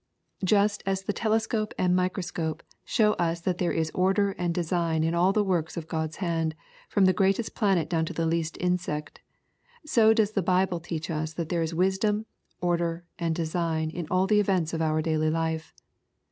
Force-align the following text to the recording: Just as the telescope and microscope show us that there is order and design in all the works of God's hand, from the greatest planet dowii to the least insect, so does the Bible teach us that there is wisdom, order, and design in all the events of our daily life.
Just 0.43 0.81
as 0.87 1.03
the 1.03 1.13
telescope 1.13 1.75
and 1.77 1.95
microscope 1.95 2.63
show 2.83 3.13
us 3.21 3.39
that 3.41 3.59
there 3.59 3.71
is 3.71 3.91
order 3.93 4.31
and 4.31 4.51
design 4.51 5.03
in 5.03 5.13
all 5.13 5.31
the 5.31 5.43
works 5.43 5.77
of 5.77 5.87
God's 5.87 6.15
hand, 6.15 6.55
from 6.89 7.05
the 7.05 7.13
greatest 7.13 7.53
planet 7.53 7.87
dowii 7.87 8.07
to 8.07 8.13
the 8.13 8.25
least 8.25 8.57
insect, 8.59 9.21
so 9.85 10.11
does 10.11 10.31
the 10.31 10.41
Bible 10.41 10.79
teach 10.79 11.11
us 11.11 11.33
that 11.35 11.49
there 11.49 11.61
is 11.61 11.75
wisdom, 11.75 12.25
order, 12.61 13.05
and 13.19 13.35
design 13.35 13.91
in 13.91 14.07
all 14.09 14.25
the 14.25 14.39
events 14.39 14.73
of 14.73 14.81
our 14.81 15.03
daily 15.03 15.29
life. 15.29 15.71